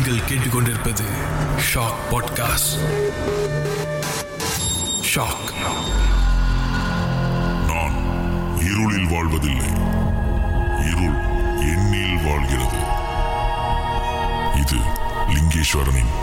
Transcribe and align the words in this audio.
நீங்கள் 0.00 0.28
கேட்டுக்கொண்டிருப்பது 0.28 1.06
shock 1.70 1.98
podcast 2.10 2.74
shock 5.14 5.50
நான் 7.66 7.96
இருளில் 8.58 9.08
வாழ்வதில்லை. 9.10 9.68
இருள் 10.90 11.18
எண்ணில் 11.72 12.16
வாழ்கிறது. 12.24 12.80
இது 14.60 14.78
லிங்கேஸ்வரனின் 15.34 16.14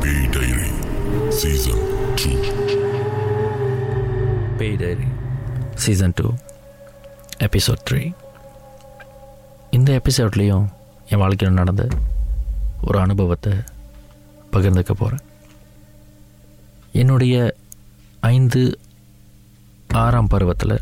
பேய் 0.00 0.28
டைரி 0.30 0.70
சீசன் 1.28 1.82
டூ 2.14 2.40
பேய் 4.56 4.76
diary 4.76 5.08
season 5.74 6.12
two 6.14 6.30
episode 7.38 7.86
three 7.90 8.12
இந்த 9.70 10.00
எபிசோட்லேயும் 10.04 10.66
என் 11.08 11.18
வாழ்க்கையில் 11.18 11.58
நடந்த 11.58 11.88
ஒரு 12.86 12.98
அனுபவத்தை 12.98 13.52
பகிர்ந்துக்க 14.52 14.92
போகிறேன் 14.94 15.24
என்னுடைய 16.92 17.36
ஐந்து 18.30 18.62
ஆறாம் 19.96 20.28
பருவத்தில் 20.28 20.76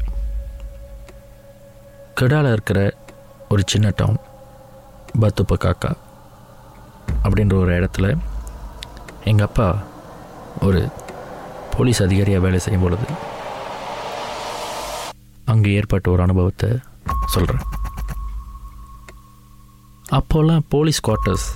கெடாவில் 2.19 2.53
இருக்கிற 2.53 2.81
ஒரு 3.49 3.63
சின்ன 3.67 3.87
டவுன் 3.97 4.21
பத்துப்ப 5.21 5.57
காக்கா 5.57 5.91
அப்படின்ற 7.25 7.55
ஒரு 7.57 7.73
இடத்துல 7.79 8.07
எங்கள் 9.25 9.47
அப்பா 9.47 9.69
ஒரு 10.63 10.81
போலீஸ் 11.77 12.01
அதிகாரியாக 12.03 12.45
வேலை 12.45 12.59
செய்யும் 12.59 12.85
பொழுது 12.85 13.07
அங்கே 15.45 15.75
ஏற்பட்ட 15.75 16.07
ஒரு 16.11 16.23
அனுபவத்தை 16.23 16.71
சொல்கிறேன் 17.27 17.67
அப்போல்லாம் 20.13 20.65
போலீஸ் 20.69 21.05
குவார்ட்டர்ஸ் 21.05 21.47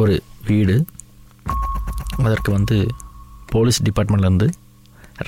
ஒரு 0.00 0.14
வீடு. 0.46 0.76
அதற்கு 2.26 2.50
வந்து 2.52 2.76
போலீஸ் 3.52 3.80
டிபார்ட்மெண்ட்லேருந்து 3.82 4.48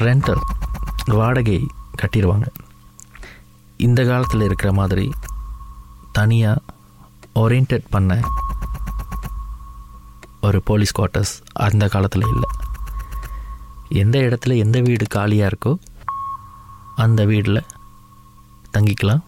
ரெண்டர் 0.04 0.40
வாடகை 1.18 1.58
கட்டிடுவாங்க 2.00 2.46
இந்த 3.86 4.00
காலத்தில் 4.04 4.44
இருக்கிற 4.46 4.70
மாதிரி 4.78 5.06
தனியாக 6.18 6.62
ஓரியன்ட் 7.42 7.74
பண்ண 7.94 8.20
ஒரு 10.46 10.58
போலீஸ் 10.68 10.94
குவார்ட்டர்ஸ் 10.98 11.34
அந்த 11.66 11.84
காலத்தில் 11.94 12.26
இல்லை. 12.32 12.50
எந்த 14.02 14.16
இடத்துல 14.26 14.56
எந்த 14.64 14.80
வீடு 14.86 15.06
காலியாக 15.06 15.50
இருக்கோ 15.52 15.72
அந்த 17.04 17.20
வீட்டில் 17.24 17.68
தங்கிக்கலாம். 18.74 19.22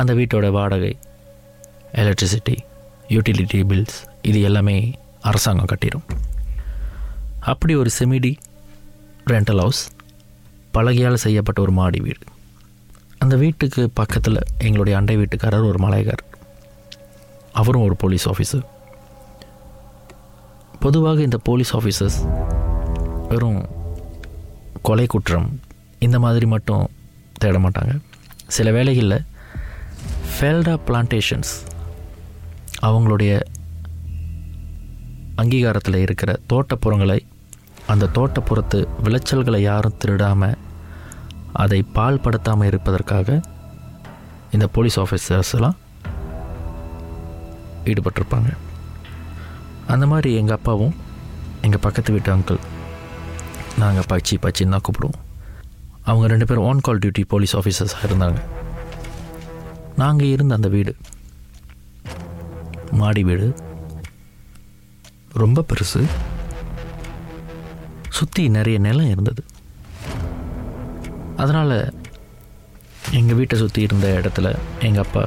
அந்த 0.00 0.14
வீட்டோட 0.14 0.46
வாடகை 0.58 0.92
எலக்ட்ரிசிட்டி 2.02 2.56
யூட்டிலிட்டி 3.14 3.60
பில்ஸ் 3.70 3.96
இது 4.22 4.38
எல்லாமே 4.48 4.76
அரசாங்கம் 5.30 5.70
கட்டிடும். 5.72 6.06
அப்படி 7.52 7.74
ஒரு 7.82 7.90
செமிடி 7.98 8.32
ரெண்டல் 9.32 9.60
ஹவுஸ் 9.64 9.82
பலகையால் 10.74 11.22
செய்யப்பட்ட 11.24 11.58
ஒரு 11.62 11.72
மாடி 11.80 12.00
வீடு. 12.06 12.24
அந்த 13.18 13.34
வீட்டுக்கு 13.42 13.82
பக்கத்தில் 14.00 14.38
எங்களுடைய 14.58 14.94
அண்டை 14.98 15.16
வீட்டுக்காரர் 15.16 15.68
ஒரு 15.70 15.78
மலையகார். 15.84 16.24
அவரும் 17.60 17.84
ஒரு 17.88 17.96
போலீஸ் 18.02 18.24
ஆஃபீஸர் 18.28 18.64
பொதுவாக 20.84 21.20
இந்த 21.22 21.38
போலீஸ் 21.48 21.72
ஆஃபீஸர்ஸ் 21.76 22.16
வெறும் 23.28 23.60
கொலை 24.82 25.06
குற்றம் 25.06 25.46
இந்த 26.06 26.18
மாதிரி 26.24 26.46
மட்டும் 26.46 26.84
தேட 27.42 27.58
மாட்டாங்க 27.58 27.92
சில 28.56 28.70
வேலைகளில் 28.70 29.24
ஃபெல்டா 30.32 30.74
பிளான்டேஷன்ஸ் 30.88 31.52
அவங்களுடைய 32.86 33.32
அங்கீகாரத்தில் 35.42 36.02
இருக்கிற 36.06 36.30
தோட்டப்புறங்களை 36.52 37.18
அந்த 37.92 38.10
தோட்டப்புறத்து 38.16 38.78
விளைச்சல்களை 39.04 39.60
யாரும் 39.70 39.98
திருடாமல் 40.02 40.58
அதை 41.62 41.80
பால்படுத்தாமல் 41.96 42.68
இருப்பதற்காக 42.70 43.40
இந்த 44.56 44.66
போலீஸ் 44.76 44.98
ஆஃபீஸர்ஸ்லாம் 45.02 45.76
ஈடுபட்டிருப்பாங்க. 47.90 48.50
அந்த 49.92 50.04
மாதிரி 50.12 50.30
எங்கள் 50.40 50.56
அப்பாவும் 50.56 50.94
எங்கள் 51.66 51.82
பக்கத்து 51.86 52.12
வீட்டு 52.12 52.30
அங்கிள் 52.34 52.60
நாங்கள் 53.82 54.08
பச்சி 54.12 54.34
பச்சின்னு 54.44 54.74
தான் 54.74 54.86
கூப்பிடுவோம். 54.86 55.20
அவங்க 56.08 56.26
ரெண்டு 56.32 56.46
பேரும் 56.48 56.66
ஆன் 56.70 56.84
கால் 56.86 57.02
டியூட்டி 57.02 57.24
போலீஸ் 57.32 57.54
ஆஃபீஸர்ஸாக 57.60 58.08
இருந்தாங்க. 58.08 58.40
நாங்கள் 60.02 60.32
இருந்த 60.34 60.54
அந்த 60.54 60.68
வீடு 60.76 60.94
மாடி 63.00 63.22
வீடு. 63.28 63.46
ரொம்ப 65.42 65.64
பெருசு. 65.68 66.00
சுற்றி 68.16 68.42
நிறைய 68.56 68.78
நிலம் 68.86 69.10
இருந்தது. 69.14 69.42
அதனால் 71.42 71.76
எங்கள் 73.18 73.36
வீட்டை 73.38 73.56
சுற்றி 73.62 73.80
இருந்த 73.86 74.06
இடத்துல 74.20 74.48
எங்கள் 74.88 75.04
அப்பா 75.04 75.24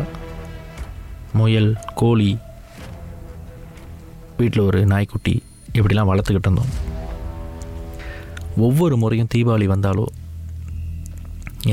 முயல் 1.40 1.72
கோழி 2.02 2.30
வீட்டில் 4.38 4.68
ஒரு 4.70 4.80
நாய்க்குட்டி 4.94 5.34
இப்படிலாம் 5.78 6.12
வளர்த்துக்கிட்டு 6.12 6.50
இருந்தோம். 6.50 6.74
ஒவ்வொரு 8.68 8.98
முறையும் 8.98 9.32
தீபாவளி 9.36 9.68
வந்தாலோ 9.74 10.06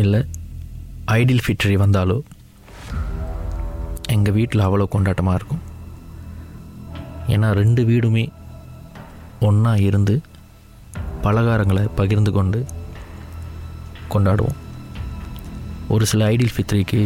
இல்லை 0.01 0.21
ஐடில் 1.19 1.45
ஃபிட்ரி 1.45 1.77
வந்தாலோ 1.85 2.19
எங்கள் 4.15 4.37
வீட்டில் 4.39 4.67
அவ்வளோ 4.67 4.87
கொண்டாட்டமாக 4.95 5.39
இருக்கும். 5.41 5.63
ஏன்னா 7.33 7.51
ரெண்டு 7.61 7.85
வீடுமே 7.85 8.25
ஒன்றா 9.41 9.77
இருந்து 9.89 10.15
பலகாரங்களை 11.25 11.85
பகிர்ந்து 11.99 12.33
கொண்டு 12.33 12.67
கொண்டாடுவோம். 14.13 14.59
ஒரு 15.89 16.05
சில 16.11 16.27
ஐடியல் 16.29 16.55
ஃபித்ரிக்கு 16.55 17.01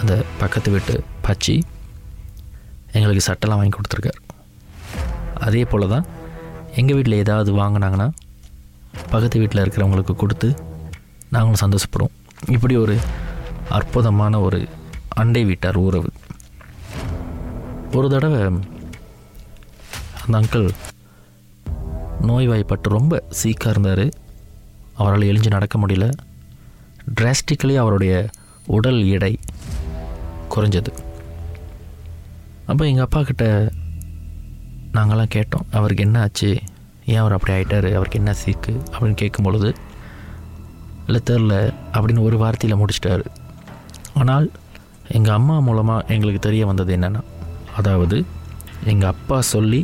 அந்த 0.00 0.14
பக்கத்து 0.38 0.70
வீட்டு 0.70 0.94
பச்சி 1.26 1.54
எங்களுக்கு 2.92 3.24
சட்டெல்லாம் 3.28 3.60
வாங்கி 3.60 3.76
கொடுத்துருக்காரு. 3.76 4.20
அதே 5.46 5.64
போல் 5.64 5.92
தான் 5.94 6.06
எங்கள் 6.80 6.96
வீட்டில் 6.96 7.20
ஏதாவது 7.22 7.50
வாங்கினாங்கன்னா 7.60 8.08
பக்கத்து 9.12 9.38
வீட்டில் 9.38 9.62
இருக்கிறவங்களுக்கு 9.64 10.14
கொடுத்து 10.22 10.48
நாங்களும் 11.34 11.62
சந்தோஷப்படுவோம். 11.64 12.16
இப்படி 12.48 12.76
ஒரு 12.76 12.96
அற்புதமான 13.68 14.40
ஒரு 14.40 14.60
அண்டை 15.20 15.44
வீட்டார் 15.44 15.78
உறவு. 15.86 16.10
ஒரு 17.98 18.08
தடவை 18.14 18.40
அந்த 20.24 20.34
அங்கிள். 20.40 20.68
நோய்வாய்ப்பட்டு 22.28 22.88
ரொம்ப 22.88 23.22
சீக்காக 23.42 23.72
இருந்தார். 23.74 24.04
அவரால் 24.94 25.28
எழிஞ்சு 25.30 25.56
நடக்க 25.56 25.76
முடியல. 25.82 26.08
டிராஸ்டிக்கலி 27.20 27.74
அவருடைய 27.82 28.14
உடல் 28.66 29.00
எடை 29.06 29.32
குறைஞ்சது. 30.54 30.92
அப்போ 32.66 32.82
எங்கள் 32.90 33.04
அப்பா 33.04 33.22
கிட்ட 33.22 33.46
நாங்கள்லாம் 34.96 35.32
கேட்டோம் 35.34 35.66
அவருக்கு 35.70 36.04
என்ன 36.04 36.20
ஆச்சு? 36.20 36.50
ஏன் 37.06 37.20
அவர் 37.22 37.34
அப்படி 37.36 37.52
ஆகிட்டார் 37.54 37.88
அவருக்கு 37.94 38.18
என்ன 38.18 38.34
சீக்கு 38.42 38.72
அப்படின்னு 38.92 39.20
கேட்கும் 39.22 39.46
பொழுது 39.46 39.70
இல்லை 41.06 41.20
தெரில 41.30 41.54
அப்படின்னு 41.92 42.22
ஒரு 42.22 42.36
வார்த்தையில் 42.42 42.80
முடிச்சிட்டாரு. 42.82 43.24
ஆனால் 44.14 44.46
எங்கள் 45.08 45.34
அம்மா 45.34 45.56
மூலமாக 45.58 46.06
எங்களுக்கு 46.14 46.40
தெரிய 46.40 46.66
வந்தது 46.66 46.96
என்னென்னா 46.96 47.22
அதாவது 47.76 48.24
எங்கள் 48.84 49.12
அப்பா 49.14 49.40
சொல்லி 49.54 49.80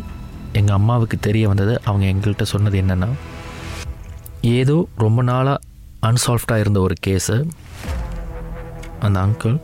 எங்கள் 0.53 0.75
அம்மாவுக்கு 0.75 1.19
தெரிய 1.19 1.47
வந்தது 1.47 1.81
அவங்க 1.85 2.07
எங்கள்கிட்ட 2.07 2.43
சொன்னது 2.43 2.83
என்னென்னா 2.83 3.09
ஏதோ 4.41 4.89
ரொம்ப 4.97 5.23
நாளாக 5.23 5.59
அன்சால்வ்டாக 6.03 6.59
இருந்த 6.59 6.81
ஒரு 6.81 6.95
கேஸை 7.07 7.49
அந்த 9.01 9.21
அங்கிள் 9.21 9.61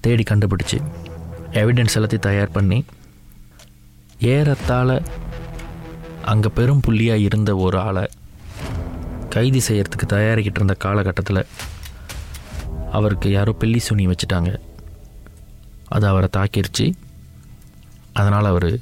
தேடி 0.00 0.22
கண்டுபிடிச்சி 0.22 0.82
எவிடன்ஸ் 1.50 1.94
எல்லாத்தையும் 1.94 2.18
தயார் 2.18 2.50
பண்ணி 2.50 2.84
ஏறத்தாழ 4.18 5.02
அங்கே 6.24 6.48
பெரும் 6.54 6.82
புள்ளியாக 6.86 7.14
இருந்த 7.14 7.56
ஒரு 7.56 7.78
ஆளை 7.78 8.08
கைது 9.28 9.60
செய்கிறதுக்கு 9.68 10.06
தயாரிக்கிட்டு 10.06 10.54
இருந்த 10.54 10.74
காலகட்டத்தில் 10.74 11.46
அவருக்கு 12.92 13.30
யாரோ 13.30 13.52
பில்லி 13.52 13.80
சுனி 13.88 14.04
வச்சுட்டாங்க. 14.06 14.56
அது 15.88 16.06
அவரை 16.06 16.28
தாக்கிருச்சு. 16.36 16.92
அதனால் 18.12 18.44
அவர் 18.44 18.78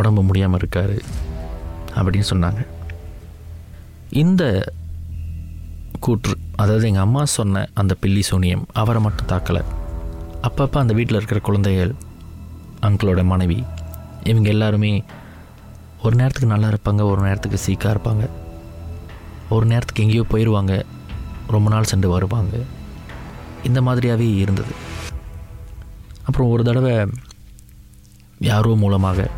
உடம்பு 0.00 0.22
முடியாமல் 0.28 0.60
இருக்கார் 0.62 0.94
அப்படின்னு 1.96 2.30
சொன்னாங்க. 2.32 2.60
இந்த 4.22 4.42
கூற்று 6.04 6.34
அதாவது 6.62 6.86
எங்கள் 6.88 7.06
அம்மா 7.06 7.22
சொன்ன 7.36 7.62
அந்த 7.80 7.92
பில்லி 8.02 8.22
சூனியம் 8.28 8.64
அவரை 8.82 9.00
மட்டும் 9.06 9.30
தாக்கலை. 9.32 9.62
அப்பப்போ 10.46 10.78
அந்த 10.82 10.92
வீட்டில் 10.98 11.18
இருக்கிற 11.18 11.40
குழந்தைகள் 11.48 11.92
அங்கிளோட 12.86 13.22
மனைவி 13.32 13.58
இவங்க 14.30 14.48
எல்லாருமே 14.54 14.92
ஒரு 16.04 16.14
நேரத்துக்கு 16.20 16.52
நல்லா 16.52 16.68
இருப்பாங்க 16.72 17.02
ஒரு 17.12 17.20
நேரத்துக்கு 17.26 17.58
சீக்காக 17.64 17.92
இருப்பாங்க. 17.94 18.24
ஒரு 19.54 19.64
நேரத்துக்கு 19.72 20.04
எங்கேயோ 20.04 20.24
போயிடுவாங்க 20.32 20.74
ரொம்ப 21.54 21.68
நாள் 21.74 21.90
சென்று 21.90 22.08
வருவாங்க. 22.14 22.56
இந்த 23.68 23.78
மாதிரியாகவே 23.86 24.28
இருந்தது. 24.44 24.74
அப்புறம் 26.26 26.50
ஒரு 26.54 26.62
தடவை 26.68 26.94
யாரோ 28.50 28.72
மூலமாக 28.82 29.28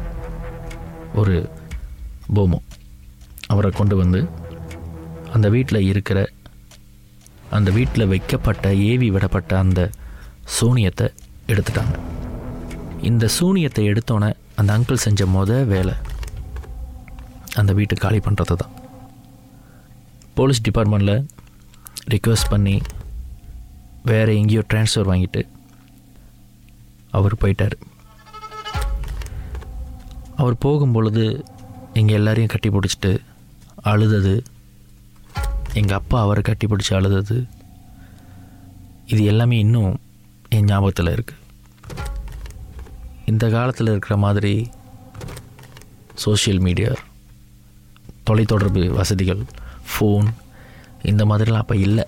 ஒரு 1.20 1.36
போமோ. 2.36 2.58
அவரை 3.52 3.70
கொண்டு 3.78 3.94
வந்து 4.02 4.20
அந்த 5.36 5.46
வீட்டில் 5.54 5.88
இருக்கிற 5.92 6.18
அந்த 7.56 7.70
வீட்டில் 7.76 8.10
வைக்கப்பட்ட 8.12 8.66
ஏவி 8.90 9.08
விடப்பட்ட 9.14 9.52
அந்த 9.64 9.80
சூனியத்தை 10.56 11.06
எடுத்துட்டாங்க. 11.52 11.94
இந்த 13.10 13.24
சூனியத்தை 13.36 13.84
எடுத்தோன்னே 13.92 14.30
அந்த 14.60 14.70
அங்கிள் 14.76 15.04
செஞ்ச 15.04 15.26
முத 15.34 15.52
வேலை 15.72 15.94
அந்த 17.60 17.70
வீட்டை 17.78 17.96
காலி 18.04 18.20
பண்ணுறது 18.26 18.54
தான். 18.62 18.74
போலீஸ் 20.38 20.64
டிபார்ட்மெண்ட்டில் 20.68 21.24
ரிக்வெஸ்ட் 22.14 22.52
பண்ணி 22.52 22.76
வேறு 24.10 24.32
எங்கேயோ 24.40 24.62
ட்ரான்ஸ்ஃபர் 24.70 25.10
வாங்கிட்டு 25.10 25.42
அவர் 27.18 27.40
போயிட்டார். 27.42 27.76
அவர் 30.42 30.62
போகும்பொழுது 30.64 31.24
எங்கள் 31.98 32.18
எல்லாரையும் 32.18 32.52
கட்டி 32.52 32.68
பிடிச்சிட்டு 32.74 33.10
அழுதது. 33.90 34.34
எங்கள் 35.80 35.98
அப்பா 35.98 36.18
அவரை 36.24 36.42
கட்டி 36.48 36.66
பிடிச்சி 36.66 36.92
அழுதது. 36.98 37.36
இது 39.12 39.22
எல்லாமே 39.32 39.56
இன்னும் 39.64 39.92
என் 40.56 40.68
ஞாபகத்தில் 40.70 41.14
இருக்குது 41.16 41.40
இந்த 43.30 43.44
காலத்தில் 43.54 43.90
இருக்கிற 43.92 44.14
மாதிரி 44.24 44.52
சோஷியல் 46.24 46.62
மீடியா 46.66 46.90
தொலைத்தொடர்பு 48.28 48.82
வசதிகள் 48.98 49.42
ஃபோன் 49.92 50.26
இந்த 51.10 51.22
மாதிரிலாம் 51.30 51.62
அப்போ 51.64 51.76
இல்லை. 51.86 52.04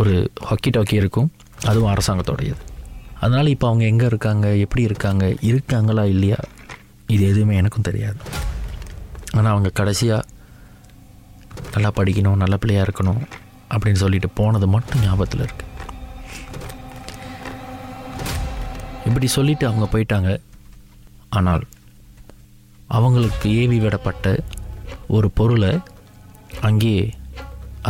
ஒரு 0.00 0.14
ஹாக்கி 0.48 0.70
டாக்கி 0.76 0.94
இருக்கும் 1.00 1.28
அதுவும் 1.70 1.90
அரசாங்கத்தோடையது. 1.94 2.62
அதனால் 3.24 3.52
இப்போ 3.54 3.66
அவங்க 3.70 3.84
எங்கே 3.92 4.06
இருக்காங்க 4.12 4.46
எப்படி 4.64 4.82
இருக்காங்க 4.88 5.24
இருக்காங்களா 5.50 6.04
இல்லையா? 6.14 6.38
இது 7.14 7.22
எதுவுமே 7.32 7.54
எனக்கும் 7.60 7.88
தெரியாது. 7.88 8.20
ஆனால் 9.36 9.52
அவங்க 9.54 9.70
கடைசியாக 9.80 10.28
நல்லா 11.74 11.90
படிக்கணும் 11.98 12.40
நல்ல 12.42 12.54
பிள்ளையாக 12.62 12.86
இருக்கணும் 12.88 13.20
அப்படின்னு 13.74 14.02
சொல்லிட்டு 14.04 14.28
போனது 14.38 14.66
மட்டும் 14.74 15.02
ஞாபகத்தில் 15.06 15.44
இருக்குது 15.46 15.70
இப்படி 19.08 19.28
சொல்லிட்டு 19.36 19.64
அவங்க 19.68 19.86
போயிட்டாங்க. 19.92 20.30
ஆனால் 21.38 21.64
அவங்களுக்கு 22.96 23.46
ஏவி 23.62 23.78
விடப்பட்ட 23.84 24.26
ஒரு 25.16 25.28
பொருளை 25.38 25.72
அங்கேயே 26.68 27.04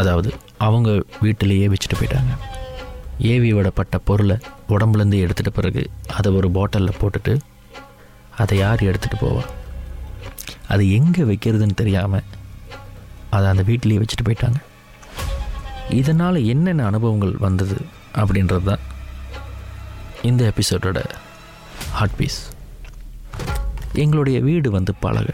அதாவது 0.01 0.31
அவங்க 0.67 0.91
வீட்டிலேயே 1.25 1.67
வச்சுட்டு 1.73 1.99
போயிட்டாங்க. 2.01 2.33
ஏவி 3.33 3.51
விடப்பட்ட 3.57 3.97
பொருளை 4.09 4.37
உடம்புலேருந்து 4.75 5.23
எடுத்துகிட்ட 5.25 5.53
பிறகு 5.59 5.83
அதை 6.19 6.29
ஒரு 6.39 6.49
பாட்டிலில் 6.57 7.01
போட்டுட்டு 7.01 7.33
அதை 8.37 8.59
யார் 8.59 8.81
எடுத்துகிட்டு 8.81 9.19
போவா? 9.23 9.43
அது 10.69 10.93
எங்கே 10.93 11.23
வைக்கிறதுன்னு 11.23 11.75
தெரியாமல் 11.75 12.29
அதை 13.31 13.49
அந்த 13.49 13.63
வீட்டிலேயே 13.63 14.01
வச்சுட்டு 14.01 14.27
போயிட்டாங்க. 14.27 14.59
இதனால் 15.91 16.45
என்னென்ன 16.45 16.87
அனுபவங்கள் 16.87 17.37
வந்தது 17.37 17.77
அப்படின்றது 18.15 18.63
தான் 18.63 18.85
இந்த 20.23 20.45
எபிசோடோட 20.45 20.99
ஹாட் 21.91 22.17
பீஸ் 22.17 22.41
எங்களுடைய 23.95 24.41
வீடு 24.41 24.71
வந்து 24.71 24.95
பழக 24.95 25.31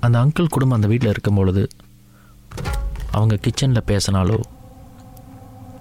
அந்த 0.00 0.18
அங்கிள் 0.18 0.46
குடும்பம் 0.46 0.78
அந்த 0.78 0.86
வீட்டில் 0.86 1.10
இருக்கும் 1.10 1.34
பொழுது 1.34 1.62
அவங்க 3.12 3.36
கிச்சனில் 3.36 3.86
பேசினாலோ 3.86 4.38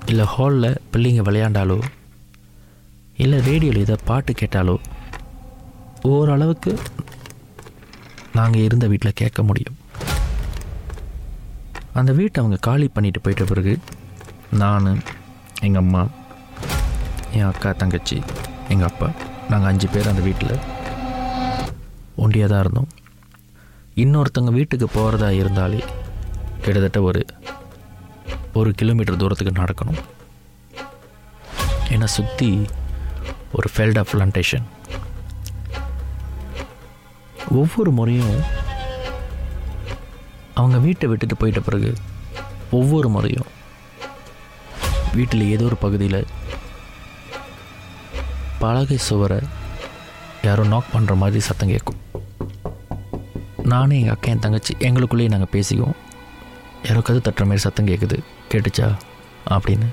இல்லை 0.05 0.25
ஹாலில் 0.25 0.79
பிள்ளைங்க 0.93 1.21
விளையாண்டாலோ 1.21 1.79
இல்லை 3.17 3.39
ரேடியோவில் 3.41 3.77
இதை 3.77 3.97
பாட்டு 4.05 4.33
கேட்டாலோ 4.33 4.75
ஓரளவுக்கு 6.09 6.71
நாங்கள் 8.37 8.65
இருந்த 8.67 8.85
வீட்டில் 8.91 9.19
கேட்க 9.21 9.39
முடியும். 9.49 9.77
அந்த 11.99 12.11
வீட்டை 12.19 12.37
அவங்க 12.41 12.57
காலி 12.67 12.87
பண்ணிட்டு 12.95 13.19
போயிட்ட 13.25 13.45
பிறகு 13.51 13.73
நான் 14.61 14.87
எங்கள் 15.67 15.83
அம்மா 15.83 16.03
என் 17.37 17.47
அக்கா 17.51 17.69
தங்கச்சி 17.81 18.17
எங்கள் 18.73 18.89
அப்பா 18.89 19.07
நாங்கள் 19.51 19.69
அஞ்சு 19.71 19.87
பேர் 19.93 20.11
அந்த 20.11 20.23
வீட்டில் 20.27 20.53
ஒண்டியாக 22.23 22.49
தான் 22.51 22.63
இருந்தோம். 22.63 22.91
இன்னொருத்தவங்க 24.03 24.53
வீட்டுக்கு 24.59 24.87
போகிறதா 24.97 25.29
இருந்தாலே 25.41 25.81
கிட்டத்தட்ட 26.63 27.01
ஒரு 27.09 27.21
ஒரு 28.59 28.69
கிலோமீட்டர் 28.79 29.21
தூரத்துக்கு 29.21 29.59
நடக்கணும். 29.61 29.99
ஏன்னா 31.93 32.07
சுற்றி 32.17 32.49
ஒரு 33.57 33.67
ஃபெல்டா 33.73 34.03
பிளான்டேஷன் 34.11 34.65
ஒவ்வொரு 37.49 37.91
முறையும் 37.91 38.41
அவங்க 40.53 40.77
வீட்டை 40.77 41.09
விட்டுட்டு 41.09 41.35
போயிட்ட 41.35 41.59
பிறகு 41.59 41.93
ஒவ்வொரு 42.71 43.09
முறையும் 43.09 43.45
வீட்டில் 45.13 45.49
ஏதோ 45.49 45.63
ஒரு 45.63 45.75
பகுதியில் 45.75 46.25
பலகை 48.59 48.97
சுவரை 48.97 49.39
யாரோ 50.43 50.63
நாக் 50.63 50.83
பண்ணுற 50.93 51.15
மாதிரி 51.15 51.39
சத்தம் 51.39 51.67
கேட்கும். 51.67 51.95
நானும் 53.63 53.89
எங்கள் 53.89 54.13
அக்கா 54.13 54.29
என் 54.29 54.39
தங்கச்சி 54.39 54.75
எங்களுக்குள்ளேயே 54.79 55.27
நாங்கள் 55.27 55.61
பேசிக்குவோம். 55.61 55.95
யாரோ 56.83 56.99
கது 56.99 57.19
தட்டுற 57.19 57.37
மாதிரி 57.37 57.57
சத்தம் 57.57 57.87
கேட்குது 57.87 58.19
கேட்டுச்சா? 58.51 58.95
அப்படின்னு. 59.49 59.87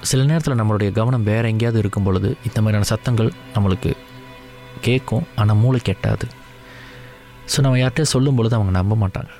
சில 0.00 0.24
நேரத்தில் 0.24 0.54
நம்மளுடைய 0.54 0.92
கவனம் 0.92 1.22
வேறு 1.22 1.48
எங்கேயாவது 1.48 1.78
இருக்கும் 1.78 2.02
பொழுது 2.02 2.28
இந்த 2.28 2.60
மாதிரியான 2.60 2.84
சத்தங்கள் 2.84 3.32
நம்மளுக்கு 3.54 3.96
கேட்கும் 4.88 5.26
ஆனால் 5.40 5.60
மூளை 5.62 5.80
கெட்டாது. 5.88 6.26
ஸோ 7.52 7.58
நம்ம 7.64 7.78
யார்கிட்ட 7.80 8.12
சொல்லும் 8.14 8.36
பொழுது 8.38 8.56
அவங்க 8.58 8.72
நம்ப 8.78 8.94
மாட்டாங்க. 9.02 9.32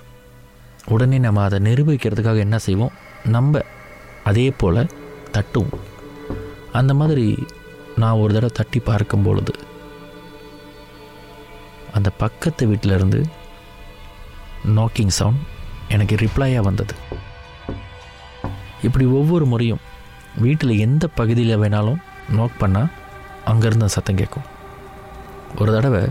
உடனே 0.95 1.19
நம்ம 1.27 1.43
அதை 1.49 1.59
நிரூபிக்கிறதுக்காக 1.67 2.41
என்ன 2.47 2.57
செய்வோம்? 2.67 2.97
நம்ம 3.37 3.63
அதே 4.31 4.47
போல் 4.61 4.91
தட்டுவோம். 5.37 5.85
அந்த 6.81 6.93
மாதிரி 7.01 7.27
நான் 8.03 8.21
ஒரு 8.23 8.33
தடவை 8.35 8.51
தட்டி 8.59 8.81
பார்க்கும் 8.89 9.25
பொழுது 9.27 9.53
அந்த 11.97 12.09
பக்கத்து 12.23 12.63
வீட்டில் 12.71 12.95
இருந்து 12.99 13.21
நாக்கிங் 14.79 15.13
சவுண்ட் 15.19 15.43
எனக்கு 15.95 16.15
ரிப்ளையாக 16.23 16.67
வந்தது. 16.69 16.95
இப்படி 18.87 19.05
ஒவ்வொரு 19.19 19.45
முறையும் 19.53 19.85
வீட்டில் 20.45 20.81
எந்த 20.87 21.05
பகுதியில் 21.19 21.61
வேணாலும் 21.63 22.01
நோக் 22.39 22.61
பண்ணால் 22.63 22.91
அங்கேருந்து 23.51 23.95
சத்தம் 23.97 24.21
கேட்கும். 24.21 24.49
ஒரு 25.61 25.73
தடவை 25.75 26.03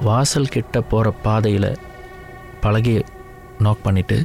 வாசல் 0.00 0.52
கிட்ட 0.54 0.80
போகிற 0.80 1.10
பாதையில் 1.24 1.78
பலகையை 2.62 3.02
நாக் 3.58 3.84
பண்ணிவிட்டு 3.84 4.16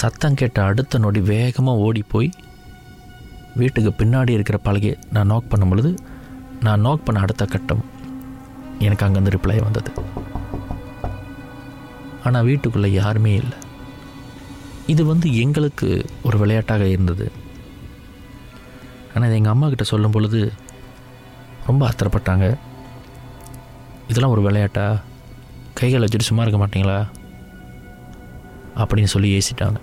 சத்தம் 0.00 0.34
கேட்ட 0.34 0.58
அடுத்த 0.64 0.98
நொடி 0.98 1.20
வேகமாக 1.20 1.84
ஓடி 1.86 2.02
போய் 2.12 2.30
வீட்டுக்கு 3.60 4.04
பின்னாடி 4.04 4.32
இருக்கிற 4.36 4.58
பலகையை 4.64 4.96
நான் 5.10 5.30
நாக் 5.32 5.48
பண்ணும் 5.48 5.68
பொழுது 5.68 5.90
நான் 6.60 6.80
நாக் 6.80 7.04
பண்ண 7.04 7.20
அடுத்த 7.20 7.44
கட்டம் 7.44 7.84
எனக்கு 8.78 9.04
அங்கேருந்து 9.06 9.34
ரிப்ளை 9.36 9.58
வந்தது. 9.62 9.90
ஆனால் 12.24 12.46
வீட்டுக்குள்ளே 12.48 12.90
யாருமே 12.92 13.34
இல்லை. 13.34 13.58
இது 14.86 15.02
வந்து 15.04 15.28
எங்களுக்கு 15.44 15.88
ஒரு 16.22 16.38
விளையாட்டாக 16.38 16.84
இருந்தது. 16.86 17.26
ஆனால் 19.14 19.28
இது 19.28 19.38
எங்கள் 19.40 19.54
அம்மா 19.54 19.68
கிட்ட 19.68 19.84
சொல்லும் 19.84 20.10
பொழுது 20.10 20.40
ரொம்ப 21.66 21.88
ஆத்திரப்பட்டாங்க. 21.88 22.46
இதெல்லாம் 24.08 24.30
ஒரு 24.30 24.42
விளையாட்டா? 24.42 24.86
கைகளை 25.74 26.04
வச்சுட்டு 26.04 26.28
சும்மா 26.28 26.44
இருக்க 26.44 26.66
மாட்டீங்களா? 26.66 26.98
அப்படின்னு 28.76 29.12
சொல்லி 29.14 29.38
ஏசிட்டாங்க. 29.38 29.78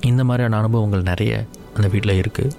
இந்த 0.00 0.24
மாதிரியான 0.24 0.58
அனுபவங்கள் 0.58 1.08
நிறைய 1.10 1.32
அந்த 1.74 1.88
வீட்டில் 1.88 2.20
இருக்குது 2.22 2.56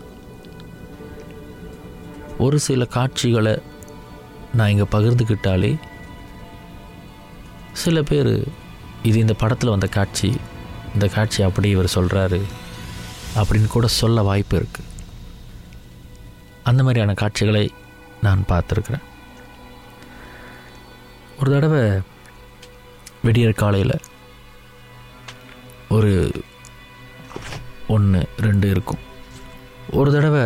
ஒரு 2.37 2.59
சில 2.59 2.85
காட்சிகளை 2.85 3.53
நான் 4.55 4.69
இங்கே 4.69 4.85
பகிர்ந்துக்கிட்டாலே 4.91 5.71
சில 7.73 8.01
பேர் 8.01 8.31
இது 9.03 9.17
இந்த 9.19 9.33
படத்தில் 9.33 9.69
வந்த 9.69 9.87
காட்சி 9.87 10.29
இந்த 10.93 11.07
காட்சி 11.07 11.43
அப்படி 11.43 11.69
இவர் 11.69 11.93
சொல்கிறாரு 11.95 12.39
அப்படின்னு 13.35 13.67
கூட 13.67 13.87
சொல்ல 13.87 14.21
வாய்ப்பு 14.21 14.57
இருக்குது 14.57 14.87
அந்த 16.69 16.81
மாதிரியான 16.85 17.13
காட்சிகளை 17.21 17.65
நான் 18.25 18.47
பார்த்துருக்குறேன். 18.51 19.05
ஒரு 21.39 21.49
தடவை 21.53 21.83
விடியற் 23.25 23.59
காலையில் 23.61 23.95
ஒரு 25.95 26.11
ஒன்று 27.95 28.19
ரெண்டு 28.45 28.67
இருக்கும். 28.73 29.03
ஒரு 29.99 30.09
தடவை 30.15 30.43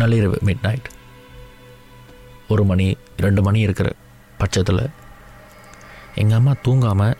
நள்ளிரவு 0.00 0.38
மிட் 0.48 0.64
நைட் 0.66 0.88
ஒரு 2.54 2.62
மணி 2.70 2.86
ரெண்டு 3.24 3.42
மணி 3.46 3.60
இருக்கிற 3.66 3.88
பட்சத்தில் 4.40 4.84
எங்கள் 6.22 6.38
அம்மா 6.38 6.52
தூங்காமல் 6.66 7.18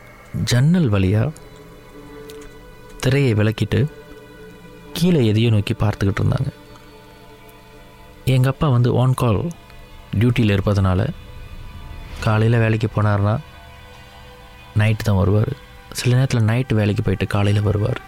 ஜன்னல் 0.50 0.90
வழியாக 0.94 1.32
திரையை 3.04 3.32
விளக்கிட்டு 3.40 3.80
கீழே 4.98 5.22
எதையோ 5.30 5.48
நோக்கி 5.54 5.74
பார்த்துக்கிட்டு 5.84 6.22
இருந்தாங்க. 6.22 6.50
எங்கள் 8.32 8.50
அப்பா 8.50 8.68
வந்து 8.68 8.98
ஆன் 8.98 9.14
கால் 9.14 9.50
டியூட்டியில் 10.18 10.52
இருப்பதனால 10.54 11.08
காலையில் 12.20 12.58
வேலைக்கு 12.58 12.88
போனார்னா 12.94 13.38
நைட்டு 14.78 14.96
தான் 14.96 15.16
வருவார். 15.16 15.52
சில 15.92 16.14
நேரத்தில் 16.14 16.42
நைட்டு 16.42 16.74
வேலைக்கு 16.74 17.02
போயிட்டு 17.02 17.26
காலையில் 17.26 17.62
வருவார். 17.62 18.00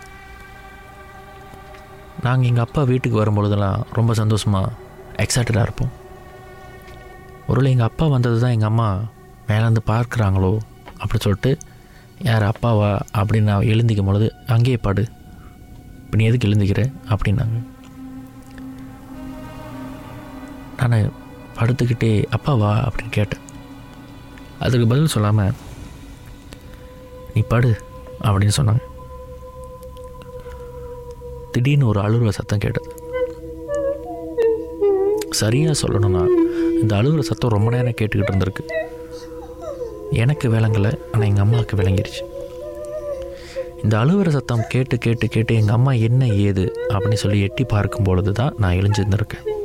நாங்கள் 2.22 2.48
எங்கள் 2.48 2.64
அப்பா 2.64 2.82
வீட்டுக்கு 2.82 3.22
வரும்பொழுதெல்லாம் 3.22 3.82
ரொம்ப 3.92 4.14
சந்தோஷமாக 4.14 4.72
எக்ஸைட்டடாக 5.16 5.62
இருப்போம். 5.62 5.92
ஒருவேளை 7.46 7.70
எங்கள் 7.70 7.86
அப்பா 7.86 8.06
வந்தது 8.06 8.40
தான் 8.40 8.50
எங்கள் 8.50 8.68
அம்மா 8.68 8.88
மேலேருந்து 9.48 9.84
பார்க்குறாங்களோ 9.86 10.58
அப்படி 10.98 11.22
சொல்லிட்டு 11.22 11.58
யார் 12.22 12.42
அப்பாவா? 12.42 13.00
அப்படின்னு 13.18 13.40
நான் 13.40 13.62
எழுந்திக்கும் 13.62 14.04
பொழுது 14.04 14.34
அங்கேயே 14.46 14.76
பாடு. 14.76 15.02
இப்போ 16.04 16.16
நீ 16.16 16.24
எதுக்கு 16.24 16.48
எழுந்திக்கிற? 16.48 16.92
அப்படின்னாங்க. 17.08 17.75
நான் 20.80 21.12
படுத்துக்கிட்டே 21.58 22.10
அப்பாவா 22.36 22.70
அப்படின்னு 22.86 23.12
கேட்டேன். 23.18 23.42
அதுக்கு 24.58 24.86
பதில் 24.86 25.14
சொல்லாமல் 25.14 25.56
நீ 27.34 27.40
படு 27.52 27.70
அப்படின்னு 28.26 28.56
சொன்னாங்க. 28.58 28.82
திடீர்னு 31.52 31.86
ஒரு 31.86 32.00
அழுகிற 32.00 32.28
சத்தம் 32.28 32.62
கேட்டது. 32.64 32.90
சரியாக 35.30 35.80
சொல்லணும்னா 35.82 36.22
இந்த 36.82 36.92
அழுகிற 36.96 37.18
சத்தம் 37.18 37.54
ரொம்ப 37.56 37.70
நேரம் 37.70 37.98
கேட்டுக்கிட்டு 38.00 38.32
இருந்திருக்கு. 38.32 38.64
எனக்கு 40.22 40.48
விளங்கலை 40.48 40.92
ஆனால் 41.12 41.28
எங்கள் 41.28 41.44
அம்மாவுக்கு 41.44 41.76
விளங்கிருச்சு. 41.76 42.22
இந்த 43.82 43.94
அழுகிற 43.98 44.28
சத்தம் 44.28 44.66
கேட்டு 44.68 44.98
கேட்டு 44.98 45.28
கேட்டு 45.28 45.54
எங்கள் 45.54 45.74
அம்மா 45.74 45.92
என்ன 46.08 46.26
ஏது 46.26 46.64
அப்படின்னு 46.88 47.22
சொல்லி 47.24 47.40
எட்டி 47.40 47.64
பார்க்கும் 47.64 48.08
பொழுது 48.08 48.32
தான் 48.32 48.54
நான் 48.58 48.78
எழுஞ்சிருந்திருக்கேன் 48.80 49.55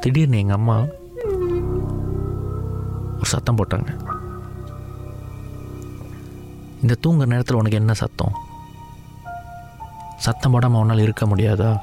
திடீர்னு 0.00 0.38
எங்கள் 0.38 0.56
அம்மா 0.56 0.84
ஒரு 3.14 3.24
சத்தம் 3.24 3.56
போட்டாங்க. 3.56 3.88
இந்த 6.82 6.96
தூங்குற 7.06 7.26
நேரத்தில் 7.26 7.56
உனக்கு 7.56 7.76
என்ன 7.76 7.92
சத்தம்? 7.92 8.32
சத்தம் 10.16 10.52
போடாமல் 10.52 10.80
உன்னால் 10.80 10.98
இருக்க 10.98 11.26
முடியாதா? 11.26 11.80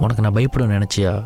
உனக்கு 0.00 0.22
நான் 0.22 0.32
பயப்பட 0.32 0.64
நினச்சியா? 0.64 1.24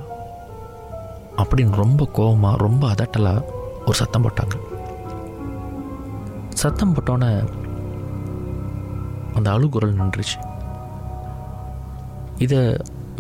அப்படின்னு 1.37 1.75
ரொம்ப 1.75 2.09
கோவமாக 2.15 2.57
ரொம்ப 2.57 2.87
அதட்டலாக 2.87 3.45
ஒரு 3.81 3.95
சத்தம் 3.95 4.23
போட்டாங்க. 4.23 4.57
சத்தம் 6.49 6.95
போட்டோன்னே 6.95 7.49
அந்த 9.35 9.51
அழுகுரல் 9.51 9.97
நின்றுச்சு. 9.97 10.39
இதை 12.39 12.77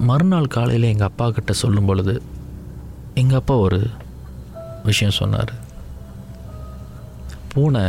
மறுநாள் 0.07 0.53
காலையில் 0.55 0.91
எங்கள் 0.91 1.09
அப்பா 1.09 1.27
கிட்ட 1.37 1.53
சொல்லும் 1.61 1.89
பொழுது 1.89 2.13
எங்கள் 3.21 3.39
அப்பா 3.39 3.55
ஒரு 3.65 3.79
விஷயம் 4.89 5.17
சொன்னார். 5.19 5.53
பூனை 7.53 7.83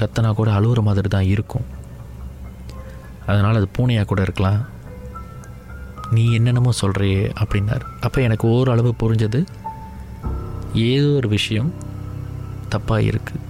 கத்தனா 0.00 0.30
கூட 0.34 0.50
அழுகிற 0.58 0.80
மாதிரி 0.88 1.08
தான் 1.14 1.30
இருக்கும். 1.34 1.66
அதனால் 3.26 3.58
அது 3.60 3.68
பூனையாக 3.76 4.08
கூட 4.10 4.22
இருக்கலாம். 4.26 4.60
நீ 6.16 6.24
என்னென்னமோ 6.38 6.72
சொல்கிறியே 6.80 7.22
அப்படின்னார். 7.42 7.84
அப்போ 8.06 8.20
எனக்கு 8.26 8.46
ஓரளவு 8.56 8.92
புரிஞ்சது 9.02 9.40
ஏதோ 10.90 11.08
ஒரு 11.20 11.28
விஷயம் 11.28 11.70
தப்பாக 12.74 13.08
இருக்குது 13.10 13.42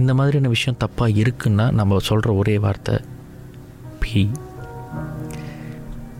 இந்த 0.00 0.14
மாதிரியான 0.18 0.50
விஷயம் 0.54 0.80
தப்பாக 0.84 1.18
இருக்குன்னா 1.22 1.66
நம்ம 1.80 1.98
சொல்கிற 2.10 2.30
ஒரே 2.42 2.56
வார்த்தை 2.64 2.96
பி. 4.02 4.22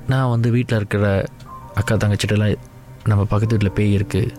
நான் 0.06 0.30
வந்து 0.30 0.50
வீட்டில் 0.50 0.76
இருக்கிற 0.76 1.24
அக்கா 1.74 1.94
தங்கச்சிட்டெல்லாம் 1.94 2.56
நம்ம 3.04 3.24
பக்கத்து 3.24 3.56
வீட்டில் 3.56 3.76
பேய் 3.76 3.96
இருக்குது 3.98 4.34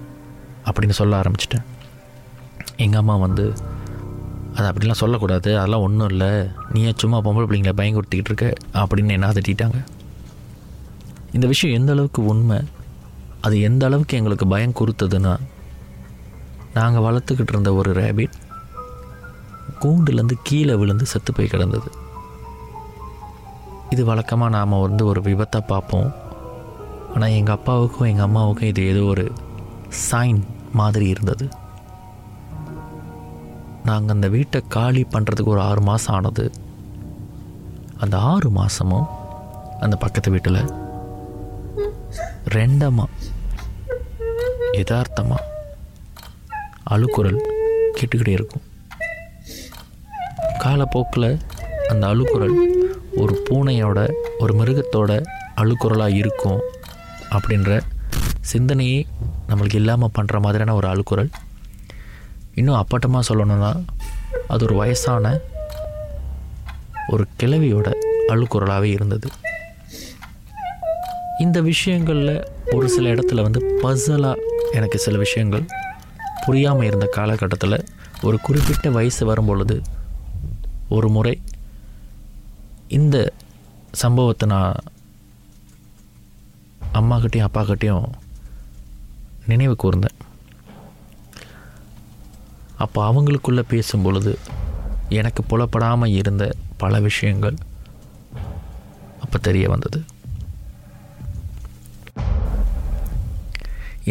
அப்படின்னு 0.65 0.89
சொல்ல 0.89 1.21
ஆரம்பிச்சிட்டேன். 1.21 1.65
எங்கள் 2.77 2.99
அம்மா 2.99 3.15
வந்து 3.15 3.53
அது 4.53 4.71
அப்படிலாம் 4.71 5.01
சொல்லக்கூடாது 5.01 5.57
அதெல்லாம் 5.57 5.81
ஒன்றும் 5.81 6.09
இல்லை. 6.09 6.47
நீயே 6.73 6.93
சும்மா 6.95 7.21
பொம்பளை 7.21 7.47
பிள்ளைங்களை 7.47 7.73
பயங்கொடுத்திக்கிட்டு 7.79 8.31
இருக்க 8.31 8.53
அப்படின்னு 8.73 9.11
என்ன 9.11 9.29
திட்டாங்க 9.29 9.83
இந்த 11.31 11.47
விஷயம் 11.47 11.79
எந்த 11.79 11.91
அளவுக்கு 11.91 12.25
உண்மை 12.25 12.59
அது 13.41 13.61
எந்த 13.61 13.85
அளவுக்கு 13.85 14.17
எங்களுக்கு 14.17 14.47
பயம் 14.47 14.77
கொடுத்ததுன்னா 14.79 15.39
நாங்கள் 16.73 17.01
வளர்த்துக்கிட்டு 17.01 17.53
இருந்த 17.55 17.73
ஒரு 17.73 17.91
ரேபிட் 17.91 18.35
கூண்டுலேருந்து 19.81 20.33
கீழே 20.43 20.75
விழுந்து 20.75 21.05
செத்து 21.05 21.33
போய் 21.33 21.47
கிடந்தது. 21.47 21.91
இது 23.93 24.03
வழக்கமாக 24.09 24.53
நாம் 24.57 24.83
வந்து 24.85 25.03
ஒரு 25.11 25.19
விபத்தை 25.27 25.59
பார்ப்போம். 25.71 26.09
ஆனால் 27.13 27.35
எங்கள் 27.39 27.55
அப்பாவுக்கும் 27.57 28.09
எங்கள் 28.11 28.27
அம்மாவுக்கும் 28.27 28.69
இது 28.71 28.83
ஏதோ 28.91 29.01
ஒரு 29.13 29.25
சைன் 30.09 30.39
மாதிரி 30.79 31.05
இருந்தது. 31.13 31.45
நாங்கள் 33.89 34.15
அந்த 34.15 34.27
வீட்டை 34.35 34.59
காலி 34.75 35.01
பண்ணுறதுக்கு 35.13 35.53
ஒரு 35.55 35.61
ஆறு 35.69 35.81
மாதம் 35.89 36.13
ஆனது. 36.17 36.45
அந்த 38.03 38.15
ஆறு 38.31 38.49
மாதமும் 38.59 39.09
அந்த 39.85 39.95
பக்கத்து 40.03 40.31
வீட்டில் 40.35 40.61
ரெண்டமா 42.57 43.05
யதார்த்தமாக 44.79 45.49
அழுக்குரல் 46.93 47.41
கேட்டுக்கிட்டே 47.97 48.33
இருக்கும். 48.39 48.65
காலப்போக்கில் 50.63 51.29
அந்த 51.91 52.03
அழுக்குரல் 52.13 52.57
ஒரு 53.15 53.45
பூனையோட 53.49 54.13
ஒரு 54.39 54.53
மிருகத்தோட 54.53 55.23
அழுக்குறலாக 55.55 56.15
இருக்கும் 56.15 56.59
அப்படின்ற 57.29 57.81
சிந்தனையே 58.53 59.07
நம்மளுக்கு 59.49 59.75
இல்லாமல் 59.75 60.09
பண்ணுற 60.19 60.41
மாதிரியான 60.41 60.75
ஒரு 60.75 60.87
அழுக்குறல் 60.87 61.29
இன்னும் 62.53 62.75
அப்பட்டமாக 62.75 63.19
சொல்லணும்னா 63.29 63.85
அது 64.47 64.65
ஒரு 64.65 64.75
வயசான 64.75 65.39
ஒரு 67.07 67.27
கிழவியோட 67.43 67.91
அழுக்குறலாகவே 68.27 68.83
இருந்தது. 68.83 69.29
இந்த 71.39 71.61
விஷயங்களில் 71.61 72.47
ஒரு 72.71 72.89
சில 72.89 73.13
இடத்துல 73.13 73.41
வந்து 73.41 73.79
பசலாக 73.83 74.35
எனக்கு 74.71 74.97
சில 74.97 75.17
விஷயங்கள் 75.17 75.65
புரியாமல் 76.45 76.85
இருந்த 76.85 77.05
காலகட்டத்தில் 77.05 77.85
ஒரு 78.21 78.39
குறிப்பிட்ட 78.39 78.89
வயசு 78.89 79.25
வரும் 79.25 79.45
பொழுது 79.45 79.81
ஒரு 80.89 81.09
முறை 81.09 81.41
இந்த 82.97 83.17
சம்பவத்தை 84.01 84.45
நான் 84.53 84.75
அம்மாக்கிட்டேயும் 86.99 87.47
அப்பாக்கிட்டேயும் 87.47 88.07
நினைவு 89.51 89.75
கூர்ந்தேன். 89.83 90.17
அப்போ 92.83 92.99
அவங்களுக்குள்ளே 93.09 93.63
பேசும் 93.73 94.03
பொழுது 94.05 94.33
எனக்கு 95.19 95.41
புலப்படாமல் 95.51 96.15
இருந்த 96.19 96.43
பல 96.81 96.99
விஷயங்கள் 97.07 97.57
அப்போ 99.23 99.37
தெரிய 99.47 99.65
வந்தது. 99.73 99.99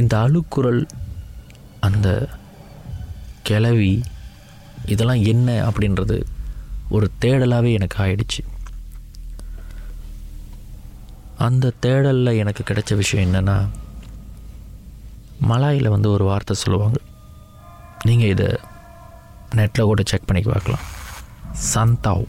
இந்த 0.00 0.14
அழுக்குரல் 0.24 0.82
அந்த 1.88 2.08
கிளவி 3.48 3.94
இதெல்லாம் 4.92 5.24
என்ன 5.32 5.48
அப்படின்றது 5.68 6.16
ஒரு 6.96 7.06
தேடலாகவே 7.22 7.70
எனக்கு 7.78 7.98
ஆயிடுச்சு. 8.04 8.42
அந்த 11.46 11.72
தேடலில் 11.84 12.38
எனக்கு 12.42 12.62
கிடைச்ச 12.68 12.96
விஷயம் 13.00 13.26
என்னென்னா 13.28 13.56
மலாயில் 15.50 15.94
வந்து 15.94 16.08
ஒரு 16.10 16.24
வார்த்தை 16.24 16.54
சொல்லுவாங்க. 16.62 16.98
நீங்கள் 18.04 18.32
இதை 18.34 18.48
நெட்டில் 19.58 19.88
கூட 19.90 20.02
செக் 20.10 20.28
பண்ணி 20.28 20.42
பார்க்கலாம் 20.42 20.84
சந்தாவ். 21.74 22.26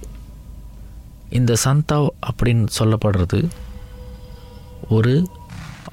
இந்த 1.38 1.54
சந்தாவ் 1.66 2.08
அப்படின்னு 2.30 2.66
சொல்லப்படுறது 2.80 3.40
ஒரு 4.96 5.14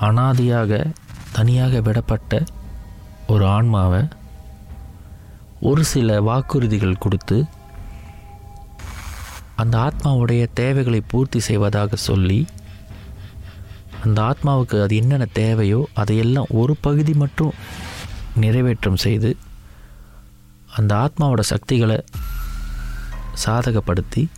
அனாதியாக 0.09 0.73
தனியாக 1.37 1.81
விடப்பட்ட 1.87 2.41
ஒரு 3.33 3.45
ஆன்மாவை 3.57 4.01
ஒரு 5.69 5.83
சில 5.93 6.21
வாக்குறுதிகள் 6.29 7.03
கொடுத்து 7.05 7.39
அந்த 9.63 9.77
ஆத்மாவுடைய 9.87 10.43
தேவைகளை 10.61 11.01
பூர்த்தி 11.13 11.41
செய்வதாக 11.49 11.97
சொல்லி 12.09 12.39
அந்த 14.05 14.23
ஆத்மாவுக்கு 14.23 14.83
அது 14.83 14.97
என்னென்ன 14.97 15.25
தேவையோ 15.33 15.89
அதையெல்லாம் 15.95 16.47
ஒரு 16.49 16.77
பகுதி 16.81 17.15
மட்டும் 17.15 17.53
நிறைவேற்றம் 18.41 18.95
செய்து 18.95 19.37
அந்த 20.77 20.95
ஆத்மாவோட 20.95 21.41
சக்திகளை 21.41 22.05
சாதகப்படுத்தி 23.45 24.29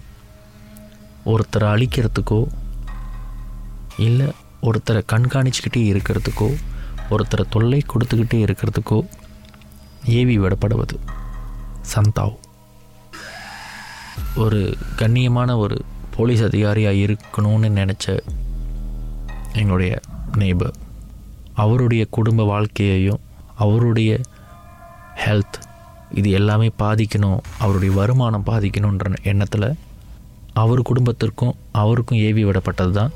ஒருத்தரை 1.27 1.69
அழிக்கிறதுக்கோ 1.75 2.47
இல்லை 3.99 4.33
ஒருத்தரை 4.63 5.03
கண்காணிச்சுக்கிட்டே 5.13 5.77
இருக்கிறதுக்கோ 5.77 6.57
ஒருத்தரை 7.11 7.45
தொல்லை 7.51 7.83
கொடுத்துக்கிட்டே 7.87 8.35
இருக்கிறதுக்கோ 8.35 9.09
ஏவி 10.05 10.39
விடப்படுவது 10.39 10.99
சந்தாவ். 11.95 12.37
ஒரு 14.37 14.77
கண்ணியமான 14.97 15.57
ஒரு 15.57 15.85
போலீஸ் 16.17 16.43
அதிகாரியாக 16.43 16.95
இருக்கணும்னு 16.97 17.71
நினச்ச 17.71 18.19
எங்களுடைய 19.55 20.01
நெய்பர் 20.37 20.75
அவருடைய 21.55 22.07
குடும்ப 22.11 22.45
வாழ்க்கையையும் 22.45 23.21
அவருடைய 23.55 24.21
ஹெல்த் 25.27 25.59
இது 26.11 26.31
எல்லாமே 26.31 26.71
பாதிக்கணும் 26.79 27.39
அவருடைய 27.59 27.95
வருமானம் 27.95 28.45
பாதிக்கணுன்ற 28.47 29.15
எண்ணத்தில் 29.23 29.77
அவர் 30.53 30.83
குடும்பத்திற்கும் 30.83 31.55
அவருக்கும் 31.73 32.19
ஏவி 32.19 32.45
விடப்பட்டது 32.45 32.91
தான் 32.91 33.11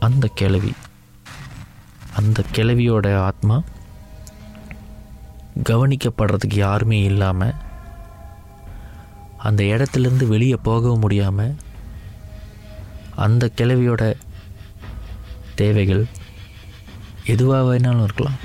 அந்த 0.00 0.26
கிழவி. 0.34 0.72
அந்த 2.16 2.44
கிழவியோட 2.54 3.16
ஆத்மா 3.18 3.62
கவனிக்கப்படுறதுக்கு 5.62 6.54
யாருமே 6.54 7.02
இல்லாமல் 7.02 7.54
அந்த 9.38 9.62
இடத்துலேருந்து 9.62 10.26
வெளியே 10.26 10.56
போகவும் 10.62 11.00
முடியாமல் 11.00 11.54
அந்த 13.14 13.50
கிழவியோட 13.56 14.16
தேவைகள் 15.62 16.02
எதுவாக 17.32 17.62
வேணாலும் 17.68 18.04
இருக்கலாம். 18.06 18.38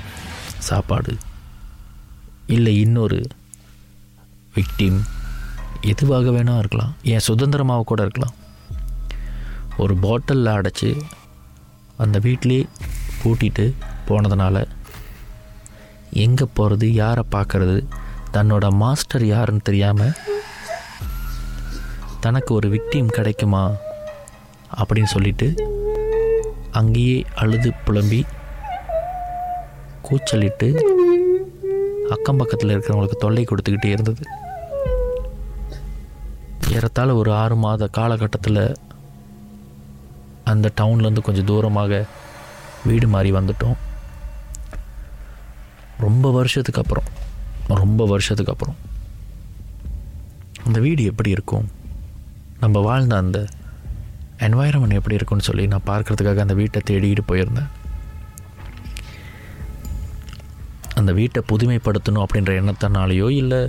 சாப்பாடு. 0.68 1.12
இல்லை 2.56 2.72
இன்னொரு 2.84 3.18
விக்டிம் 4.56 4.98
எதுவாக 5.92 6.30
வேணால் 6.36 6.60
இருக்கலாம். 6.62 6.92
ஏன் 7.12 7.26
சுதந்திரமாக 7.28 7.86
கூட 7.90 8.02
இருக்கலாம். 8.06 8.34
ஒரு 9.82 9.94
பாட்டிலில் 10.04 10.56
அடைச்சி 10.58 10.90
அந்த 12.02 12.16
வீட்டிலே 12.26 12.58
பூட்டிட்டு 13.22 13.64
போனதுனால 14.08 14.56
எங்கே 16.24 16.46
போகிறது 16.58 16.86
யாரை 17.02 17.22
பார்க்குறது 17.34 17.76
தன்னோட 18.36 18.66
மாஸ்டர் 18.82 19.24
யாருன்னு 19.32 19.66
தெரியாமல் 19.68 20.16
தனக்கு 22.24 22.50
ஒரு 22.54 22.68
விக்டிம் 22.74 23.08
கிடைக்குமா 23.16 23.64
அப்படின்னு 24.80 25.10
சொல்லிட்டு 25.14 25.48
அங்கேயே 26.74 27.24
அழுது 27.34 27.72
புலம்பி 27.84 28.20
கூச்சலிட்டு 30.02 30.68
அக்கம் 32.10 32.36
பக்கத்தில் 32.36 32.72
இருக்கிறவங்களுக்கு 32.74 33.22
தொல்லை 33.24 33.44
கொடுத்துக்கிட்டே 33.44 33.84
இருந்தது. 33.84 34.22
ஏறத்தாழ 36.70 37.14
ஒரு 37.14 37.30
ஆறு 37.32 37.56
மாத 37.56 37.86
காலகட்டத்தில் 37.86 38.74
அந்த 40.44 40.70
டவுன்லேருந்து 40.80 41.20
கொஞ்சம் 41.20 41.44
தூரமாக 41.44 42.04
வீடு 42.84 43.08
மாறி 43.08 43.32
வந்துட்டோம். 43.32 43.76
ரொம்ப 45.98 46.32
வருஷத்துக்கு 46.32 46.80
அப்புறம் 46.80 47.08
ரொம்ப 47.82 48.06
வருஷத்துக்கு 48.06 48.52
அப்புறம். 48.52 48.76
அந்த 50.66 50.80
வீடு 50.80 51.04
எப்படி 51.04 51.30
இருக்கும்? 51.30 51.68
நம்ம 52.60 52.80
வாழ்ந்த 52.80 53.16
அந்த 53.16 53.38
என்வாயிரமெண்ட் 54.38 54.98
எப்படி 54.98 55.14
இருக்கும்னு 55.14 55.48
சொல்லி 55.48 55.66
நான் 55.66 55.88
பார்க்குறதுக்காக 55.90 56.44
அந்த 56.44 56.54
வீட்டை 56.54 56.80
தேடிக்கிட்டு 56.90 57.24
போயிருந்தேன். 57.30 57.70
அந்த 60.94 61.12
வீட்டை 61.12 61.42
புதுமைப்படுத்தணும் 61.52 62.24
அப்படின்ற 62.24 62.52
எண்ணத்தினாலேயோ 62.60 63.30
இல்லை 63.30 63.68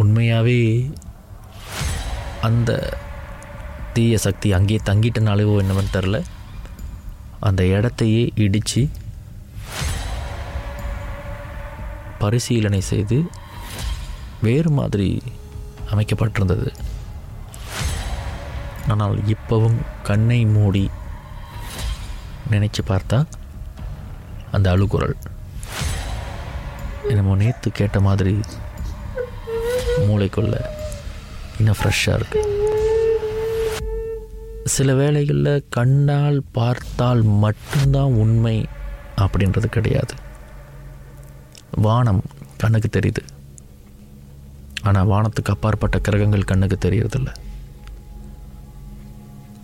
உண்மையாகவே 0.00 0.90
அந்த 2.40 2.70
தீய 3.92 4.18
சக்தி 4.18 4.52
அங்கேயே 4.52 4.80
தங்கிட்டனாலேயோ 4.84 5.54
என்னவென்னு 5.62 5.94
தெரில 5.96 6.18
அந்த 7.40 7.62
இடத்தையே 7.66 8.32
இடித்து 8.34 8.88
பரிசீலனை 12.18 12.80
செய்து 12.80 13.18
வேறு 14.42 14.70
மாதிரி 14.70 15.22
அமைக்கப்பட்டிருந்தது. 15.90 16.68
ஆனால் 18.92 19.16
இப்போவும் 19.34 19.78
கண்ணை 20.08 20.40
மூடி 20.54 20.84
நினச்சி 22.52 22.82
பார்த்தா 22.90 23.18
அந்த 24.56 24.66
அழுகுரல். 24.74 25.16
என்னமோ 27.10 27.34
நேற்று 27.42 27.70
கேட்ட 27.78 27.98
மாதிரி 28.06 28.34
மூளைக்குள்ள 30.06 30.54
இன்னும் 31.58 31.78
ஃப்ரெஷ்ஷாக 31.78 32.18
இருக்கு. 32.18 32.40
சில 34.74 34.94
வேளைகளில் 35.00 35.66
கண்ணால் 35.76 36.40
பார்த்தால் 36.58 37.22
மட்டும்தான் 37.44 38.16
உண்மை 38.22 38.56
அப்படின்றது 39.24 39.68
கிடையாது. 39.76 40.14
வானம் 41.86 42.22
கண்ணுக்கு 42.62 42.88
தெரியுது. 42.96 43.22
ஆனால் 44.88 45.10
வானத்துக்கு 45.12 45.54
அப்பாற்பட்ட 45.54 45.98
கிரகங்கள் 46.08 46.50
கண்ணுக்கு 46.50 46.78
தெரியறதில்ல. 46.86 47.30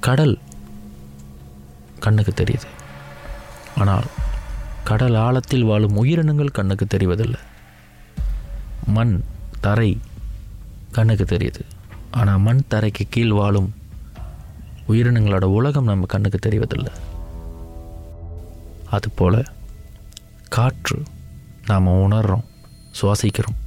கடல் 0.06 0.34
கண்ணுக்கு 2.04 2.32
தெரியுது. 2.40 2.68
ஆனால் 3.80 4.08
கடல் 4.88 5.14
ஆழத்தில் 5.14 5.68
வாழும் 5.68 5.96
உயிரினங்கள் 5.96 6.56
கண்ணுக்கு 6.58 6.86
தெரிவதில்லை. 6.94 7.40
மண் 8.96 9.14
தரை 9.60 10.00
கண்ணுக்கு 10.96 11.24
தெரியுது. 11.24 11.62
ஆனால் 12.10 12.42
மண் 12.46 12.62
தரைக்கு 12.74 13.04
கீழ் 13.08 13.32
வாழும் 13.32 13.70
உயிரினங்களோட 14.88 15.44
உலகம் 15.58 15.88
நம்ம 15.90 16.06
கண்ணுக்கு 16.06 16.38
தெரிவதில்லை. 16.48 16.92
அதுபோல் 18.96 19.40
காற்று 20.48 20.98
நாம் 21.66 21.86
உணர்கிறோம் 21.86 22.46
சுவாசிக்கிறோம். 23.00 23.58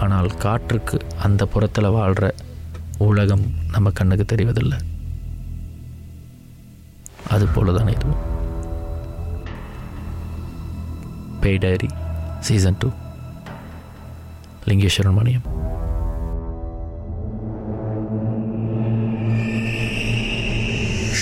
ஆனால் 0.00 0.30
காற்றுக்கு 0.36 0.98
அந்த 1.22 1.46
புறத்தில் 1.46 1.94
வாழ்கிற 1.98 2.34
உலகம் 3.08 3.44
நம்ம 3.74 3.90
கண்ணுக்கு 3.90 4.24
தெரிவதில்லை. 4.32 4.78
அது 7.34 7.46
போல 7.54 7.72
தான் 7.76 7.92
இதுவும் 7.94 8.20
பே 11.42 11.52
diary 11.64 11.88
season 12.48 12.78
two 12.82 12.88
Lingeswaran 14.70 15.18
Maniam. 15.20 15.46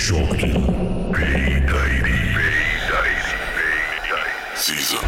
Shocking. 0.01 0.55
Season 4.65 5.05